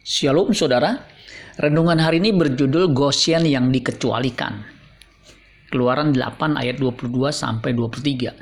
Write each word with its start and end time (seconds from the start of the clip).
Shalom 0.00 0.56
saudara, 0.56 0.96
renungan 1.60 2.00
hari 2.00 2.24
ini 2.24 2.32
berjudul 2.32 2.96
Goshen 2.96 3.44
yang 3.44 3.68
dikecualikan. 3.68 4.64
Keluaran 5.68 6.16
8 6.16 6.56
ayat 6.56 6.80
22 6.80 7.28
sampai 7.28 7.76
23. 7.76 8.32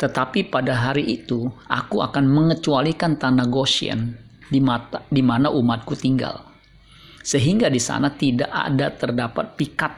Tetapi 0.00 0.48
pada 0.48 0.72
hari 0.72 1.20
itu 1.20 1.52
aku 1.68 2.00
akan 2.00 2.24
mengecualikan 2.24 3.20
tanah 3.20 3.44
Goshen 3.52 4.16
di 4.48 4.56
mata 4.64 5.04
di 5.12 5.20
mana 5.20 5.52
umatku 5.52 5.92
tinggal. 6.00 6.40
Sehingga 7.20 7.68
di 7.68 7.76
sana 7.76 8.08
tidak 8.16 8.48
ada 8.48 8.88
terdapat 8.88 9.60
pikat 9.60 9.92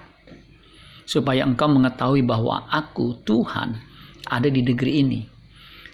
supaya 1.07 1.47
engkau 1.47 1.71
mengetahui 1.71 2.27
bahwa 2.27 2.67
aku 2.75 3.23
Tuhan 3.23 3.79
ada 4.27 4.51
di 4.51 4.67
negeri 4.67 4.99
ini. 4.99 5.21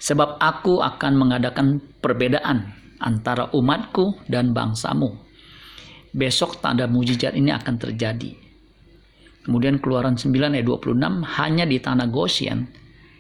Sebab 0.01 0.41
aku 0.41 0.81
akan 0.81 1.13
mengadakan 1.13 1.77
perbedaan 2.01 2.82
antara 3.03 3.51
umatku 3.51 4.23
dan 4.31 4.55
bangsamu. 4.55 5.19
Besok 6.15 6.63
tanda 6.63 6.87
mujizat 6.87 7.35
ini 7.35 7.51
akan 7.51 7.77
terjadi. 7.77 8.33
Kemudian 9.43 9.83
keluaran 9.83 10.15
9 10.15 10.31
ayat 10.55 10.63
26 10.63 11.03
hanya 11.43 11.65
di 11.67 11.83
tanah 11.83 12.07
Goshen 12.07 12.71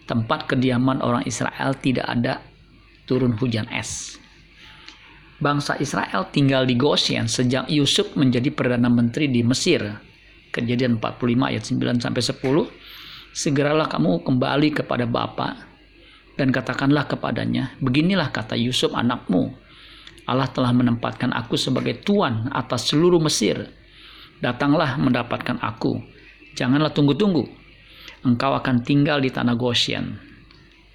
tempat 0.06 0.46
kediaman 0.46 1.02
orang 1.02 1.26
Israel 1.26 1.74
tidak 1.82 2.06
ada 2.06 2.38
turun 3.10 3.34
hujan 3.34 3.66
es. 3.74 4.22
Bangsa 5.42 5.74
Israel 5.82 6.30
tinggal 6.30 6.62
di 6.62 6.78
Goshen 6.78 7.26
sejak 7.26 7.66
Yusuf 7.66 8.14
menjadi 8.14 8.54
Perdana 8.54 8.86
Menteri 8.86 9.26
di 9.26 9.42
Mesir. 9.42 9.82
Kejadian 10.54 11.02
45 11.02 11.50
ayat 11.50 11.62
9 11.66 11.98
sampai 11.98 12.22
10. 12.22 13.34
Segeralah 13.34 13.88
kamu 13.90 14.22
kembali 14.22 14.68
kepada 14.78 15.08
Bapa 15.08 15.72
dan 16.36 16.48
katakanlah 16.48 17.08
kepadanya, 17.08 17.76
beginilah 17.80 18.32
kata 18.32 18.56
Yusuf 18.56 18.96
anakmu, 18.96 19.52
Allah 20.26 20.46
telah 20.50 20.70
menempatkan 20.70 21.34
aku 21.34 21.58
sebagai 21.58 22.02
tuan 22.02 22.46
atas 22.54 22.90
seluruh 22.90 23.18
Mesir. 23.18 23.70
Datanglah 24.38 24.98
mendapatkan 24.98 25.58
aku. 25.58 25.98
Janganlah 26.54 26.94
tunggu-tunggu. 26.94 27.46
Engkau 28.22 28.54
akan 28.54 28.86
tinggal 28.86 29.18
di 29.18 29.34
tanah 29.34 29.58
Goshen 29.58 30.18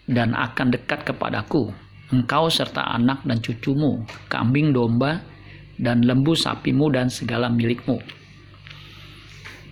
dan 0.07 0.31
akan 0.31 0.71
dekat 0.71 1.03
kepadaku. 1.03 1.71
Engkau 2.07 2.47
serta 2.47 2.87
anak 2.95 3.27
dan 3.27 3.43
cucumu, 3.43 4.07
kambing 4.31 4.71
domba, 4.71 5.19
dan 5.75 6.07
lembu 6.07 6.39
sapimu 6.39 6.87
dan 6.87 7.11
segala 7.11 7.52
milikmu. 7.52 7.99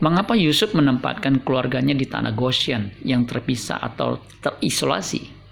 Mengapa 0.03 0.35
Yusuf 0.35 0.75
menempatkan 0.75 1.39
keluarganya 1.47 1.95
di 1.95 2.03
tanah 2.03 2.35
Goshen 2.35 2.91
yang 3.07 3.23
terpisah 3.23 3.79
atau 3.79 4.19
terisolasi? 4.43 5.44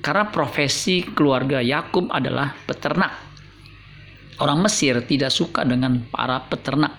Karena 0.00 0.32
profesi 0.32 1.04
keluarga 1.04 1.60
Yakub 1.60 2.08
adalah 2.08 2.56
peternak. 2.64 3.12
Orang 4.40 4.64
Mesir 4.64 4.96
tidak 5.04 5.28
suka 5.28 5.68
dengan 5.68 6.08
para 6.08 6.40
peternak 6.48 6.96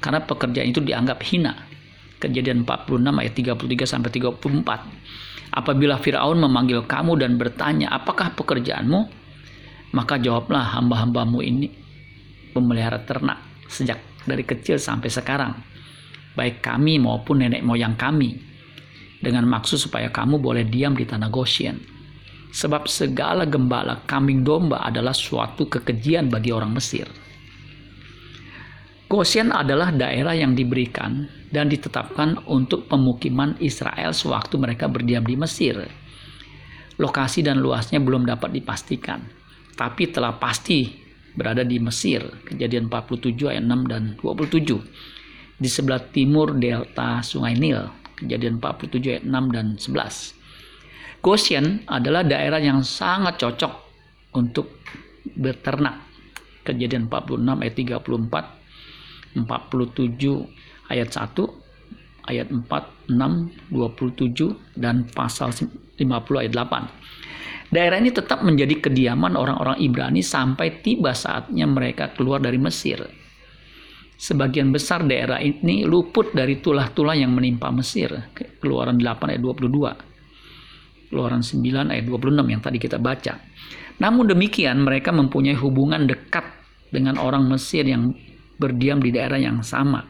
karena 0.00 0.24
pekerjaan 0.24 0.72
itu 0.72 0.80
dianggap 0.80 1.20
hina. 1.28 1.68
Kejadian 2.16 2.64
46 2.64 3.20
ayat 3.20 3.34
33 3.36 3.84
sampai 3.84 4.10
34. 4.16 5.52
Apabila 5.52 6.00
Firaun 6.00 6.40
memanggil 6.40 6.88
kamu 6.88 7.20
dan 7.20 7.36
bertanya, 7.36 7.92
"Apakah 7.92 8.32
pekerjaanmu?" 8.32 9.20
Maka 9.92 10.16
jawablah 10.16 10.72
hamba-hambamu 10.72 11.44
ini 11.44 11.68
pemelihara 12.56 13.04
ternak 13.04 13.44
sejak 13.68 14.00
dari 14.24 14.40
kecil 14.40 14.80
sampai 14.80 15.12
sekarang. 15.12 15.52
Baik 16.32 16.64
kami 16.64 16.96
maupun 16.96 17.44
nenek 17.44 17.60
moyang 17.60 17.92
kami 18.00 18.40
dengan 19.20 19.44
maksud 19.44 19.76
supaya 19.76 20.08
kamu 20.08 20.40
boleh 20.40 20.64
diam 20.64 20.96
di 20.96 21.04
tanah 21.04 21.28
Goshen 21.28 21.91
Sebab 22.52 22.84
segala 22.84 23.48
gembala 23.48 24.04
kambing 24.04 24.44
domba 24.44 24.84
adalah 24.84 25.16
suatu 25.16 25.72
kekejian 25.72 26.28
bagi 26.28 26.52
orang 26.52 26.76
Mesir. 26.76 27.08
Goshen 29.08 29.52
adalah 29.52 29.88
daerah 29.88 30.36
yang 30.36 30.52
diberikan 30.52 31.28
dan 31.48 31.72
ditetapkan 31.72 32.44
untuk 32.48 32.92
pemukiman 32.92 33.56
Israel 33.60 34.12
sewaktu 34.12 34.60
mereka 34.60 34.88
berdiam 34.88 35.24
di 35.24 35.36
Mesir. 35.36 35.80
Lokasi 37.00 37.40
dan 37.40 37.60
luasnya 37.60 38.04
belum 38.04 38.28
dapat 38.28 38.52
dipastikan, 38.52 39.24
tapi 39.72 40.12
telah 40.12 40.36
pasti 40.36 40.92
berada 41.32 41.64
di 41.64 41.80
Mesir. 41.80 42.20
Kejadian 42.44 42.92
47 42.92 43.48
ayat 43.48 43.64
6 43.64 43.92
dan 43.92 44.02
27. 44.20 45.56
Di 45.56 45.68
sebelah 45.72 46.04
timur 46.12 46.52
delta 46.56 47.24
Sungai 47.24 47.56
Nil. 47.56 47.80
Kejadian 48.16 48.60
47 48.60 49.08
ayat 49.08 49.24
6 49.24 49.56
dan 49.56 49.66
11 49.80 50.41
Goshen 51.22 51.86
adalah 51.86 52.26
daerah 52.26 52.58
yang 52.58 52.82
sangat 52.82 53.38
cocok 53.38 53.72
untuk 54.34 54.82
beternak. 55.38 56.02
Kejadian 56.66 57.06
46 57.06 57.62
ayat 57.62 57.74
34, 57.78 59.38
47 59.38 60.90
ayat 60.90 61.08
1, 61.14 62.26
ayat 62.26 62.48
4, 62.50 62.66
6, 63.06 63.14
27, 63.70 64.74
dan 64.74 65.06
pasal 65.14 65.54
50 65.54 66.42
ayat 66.42 66.52
8. 66.58 67.70
Daerah 67.70 68.02
ini 68.02 68.10
tetap 68.10 68.42
menjadi 68.42 68.82
kediaman 68.82 69.38
orang-orang 69.38 69.78
Ibrani 69.78 70.26
sampai 70.26 70.82
tiba 70.82 71.14
saatnya 71.14 71.70
mereka 71.70 72.10
keluar 72.18 72.42
dari 72.42 72.58
Mesir. 72.58 72.98
Sebagian 74.18 74.74
besar 74.74 75.06
daerah 75.06 75.38
ini 75.38 75.86
luput 75.86 76.34
dari 76.34 76.58
tulah-tulah 76.58 77.14
yang 77.14 77.30
menimpa 77.30 77.70
Mesir. 77.70 78.10
Keluaran 78.58 78.98
8 78.98 79.38
ayat 79.38 79.42
22 79.42 80.11
Keluaran 81.12 81.44
9 81.44 81.92
ayat 81.92 82.08
26 82.08 82.40
yang 82.48 82.64
tadi 82.64 82.80
kita 82.80 82.96
baca. 82.96 83.36
Namun 84.00 84.32
demikian 84.32 84.80
mereka 84.80 85.12
mempunyai 85.12 85.52
hubungan 85.60 86.08
dekat 86.08 86.48
dengan 86.88 87.20
orang 87.20 87.44
Mesir 87.52 87.84
yang 87.84 88.16
berdiam 88.56 88.96
di 88.96 89.12
daerah 89.12 89.36
yang 89.36 89.60
sama. 89.60 90.00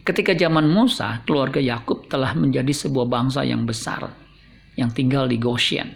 Ketika 0.00 0.32
zaman 0.32 0.64
Musa, 0.64 1.20
keluarga 1.28 1.60
Yakub 1.60 2.08
telah 2.08 2.32
menjadi 2.32 2.72
sebuah 2.72 3.04
bangsa 3.04 3.44
yang 3.44 3.68
besar 3.68 4.08
yang 4.80 4.88
tinggal 4.88 5.28
di 5.28 5.36
Goshen. 5.36 5.92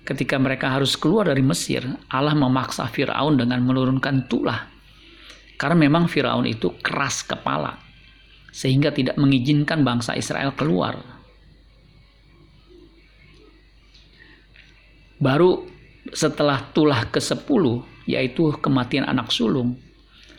Ketika 0.00 0.40
mereka 0.40 0.72
harus 0.72 0.96
keluar 0.96 1.28
dari 1.28 1.44
Mesir, 1.44 1.84
Allah 2.08 2.32
memaksa 2.32 2.88
Firaun 2.88 3.36
dengan 3.36 3.60
menurunkan 3.60 4.24
tulah. 4.24 4.72
Karena 5.60 5.84
memang 5.84 6.08
Firaun 6.08 6.48
itu 6.48 6.72
keras 6.80 7.28
kepala, 7.28 7.76
sehingga 8.48 8.88
tidak 8.88 9.20
mengizinkan 9.20 9.84
bangsa 9.84 10.16
Israel 10.16 10.56
keluar 10.56 11.15
Baru 15.16 15.64
setelah 16.12 16.60
tulah 16.76 17.08
ke-10 17.08 17.64
yaitu 18.06 18.54
kematian 18.62 19.08
anak 19.08 19.32
sulung 19.32 19.74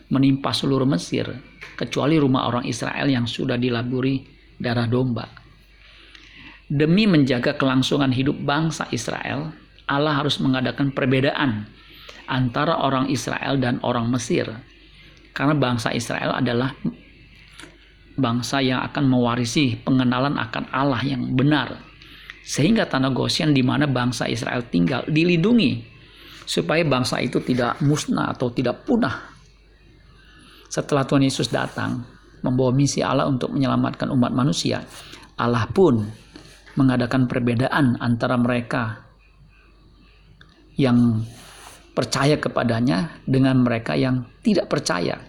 menimpa 0.07 0.55
seluruh 0.55 0.87
Mesir 0.87 1.27
kecuali 1.75 2.15
rumah 2.15 2.47
orang 2.47 2.63
Israel 2.63 3.09
yang 3.09 3.27
sudah 3.27 3.59
dilaburi 3.59 4.23
darah 4.55 4.87
domba. 4.87 5.27
Demi 6.67 7.07
menjaga 7.07 7.55
kelangsungan 7.55 8.11
hidup 8.11 8.37
bangsa 8.43 8.87
Israel, 8.91 9.55
Allah 9.87 10.19
harus 10.19 10.39
mengadakan 10.43 10.91
perbedaan 10.91 11.67
antara 12.27 12.75
orang 12.83 13.07
Israel 13.07 13.55
dan 13.59 13.79
orang 13.83 14.11
Mesir. 14.11 14.51
Karena 15.31 15.55
bangsa 15.55 15.95
Israel 15.95 16.35
adalah 16.35 16.75
bangsa 18.19 18.59
yang 18.59 18.83
akan 18.83 19.05
mewarisi 19.07 19.79
pengenalan 19.79 20.35
akan 20.35 20.65
Allah 20.73 20.99
yang 21.05 21.37
benar 21.37 21.86
sehingga 22.47 22.87
tanah 22.87 23.11
Goshen 23.11 23.51
di 23.51 23.59
mana 23.59 23.91
bangsa 23.91 24.23
Israel 24.31 24.63
tinggal 24.71 25.03
dilindungi 25.03 25.83
supaya 26.47 26.79
bangsa 26.87 27.19
itu 27.19 27.43
tidak 27.43 27.83
musnah 27.83 28.31
atau 28.31 28.47
tidak 28.55 28.87
punah. 28.87 29.35
Setelah 30.71 31.03
Tuhan 31.03 31.27
Yesus 31.27 31.51
datang 31.51 32.07
membawa 32.39 32.71
misi 32.71 33.03
Allah 33.03 33.27
untuk 33.27 33.51
menyelamatkan 33.51 34.07
umat 34.15 34.31
manusia, 34.31 34.79
Allah 35.35 35.67
pun 35.67 36.07
mengadakan 36.79 37.27
perbedaan 37.27 37.99
antara 37.99 38.39
mereka 38.39 39.03
yang 40.79 41.19
percaya 41.91 42.39
kepadanya 42.39 43.19
dengan 43.27 43.59
mereka 43.59 43.99
yang 43.99 44.23
tidak 44.39 44.71
percaya. 44.71 45.19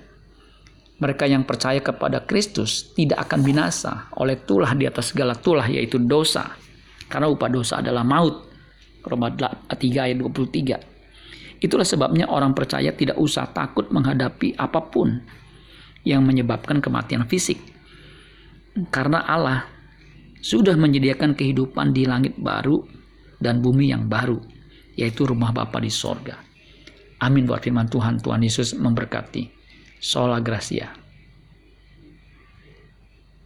Mereka 1.02 1.26
yang 1.26 1.42
percaya 1.42 1.82
kepada 1.82 2.22
Kristus 2.26 2.94
tidak 2.94 3.26
akan 3.26 3.42
binasa 3.42 4.06
oleh 4.18 4.38
tulah 4.38 4.70
di 4.78 4.86
atas 4.86 5.14
segala 5.14 5.34
tulah 5.34 5.66
yaitu 5.66 5.98
dosa 5.98 6.67
karena 7.08 7.26
upah 7.32 7.50
dosa 7.50 7.80
adalah 7.80 8.04
maut. 8.04 8.46
Roma 9.02 9.32
3 9.32 9.72
ayat 9.80 10.16
23. 10.20 11.64
Itulah 11.64 11.86
sebabnya 11.88 12.30
orang 12.30 12.54
percaya 12.54 12.92
tidak 12.94 13.18
usah 13.18 13.50
takut 13.50 13.90
menghadapi 13.90 14.54
apa 14.54 14.78
pun 14.84 15.18
yang 16.06 16.22
menyebabkan 16.22 16.78
kematian 16.78 17.26
fisik. 17.26 17.58
Karena 18.92 19.26
Allah 19.26 19.66
sudah 20.38 20.78
menyediakan 20.78 21.34
kehidupan 21.34 21.90
di 21.90 22.06
langit 22.06 22.38
baru 22.38 22.84
dan 23.42 23.58
bumi 23.58 23.90
yang 23.90 24.06
baru, 24.06 24.38
yaitu 24.94 25.26
rumah 25.26 25.50
Bapa 25.50 25.82
di 25.82 25.90
sorga. 25.90 26.38
Amin 27.18 27.50
buat 27.50 27.64
firman 27.66 27.90
Tuhan. 27.90 28.22
Tuhan 28.22 28.46
Yesus 28.46 28.78
memberkati. 28.78 29.50
Sola 29.98 30.38
Gracia. 30.38 31.07